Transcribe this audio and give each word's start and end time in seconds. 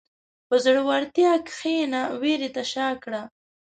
په 0.47 0.55
زړورتیا 0.65 1.33
کښېنه، 1.47 2.01
وېرې 2.21 2.49
ته 2.55 2.63
شا 2.71 2.87
کړه. 3.03 3.21